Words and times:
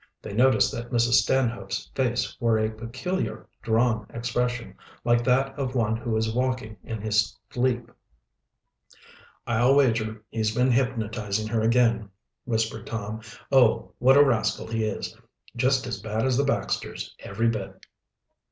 They 0.19 0.33
noticed 0.33 0.71
that 0.73 0.89
Mrs. 0.89 1.11
Stanhope's 1.21 1.91
face 1.93 2.35
wore 2.41 2.57
a 2.57 2.71
peculiar, 2.71 3.45
drawn 3.61 4.07
expression, 4.09 4.73
like 5.03 5.23
that 5.25 5.53
of 5.59 5.75
one 5.75 5.95
who 5.95 6.17
is 6.17 6.33
walking 6.33 6.75
in 6.83 6.99
his 6.99 7.37
sleep. 7.51 7.87
"I'll 9.45 9.75
wager 9.75 10.23
he's 10.31 10.55
been 10.55 10.71
hypnotizing 10.71 11.49
her 11.49 11.61
again," 11.61 12.09
whispered 12.45 12.87
Tom. 12.87 13.21
"Oh, 13.51 13.91
what 13.99 14.17
a 14.17 14.23
rascal 14.25 14.65
he 14.65 14.85
is! 14.85 15.15
Just 15.55 15.85
as 15.85 16.01
bad 16.01 16.25
as 16.25 16.35
the 16.35 16.45
Baxters, 16.45 17.13
every 17.21 17.49
bit!" 17.49 17.85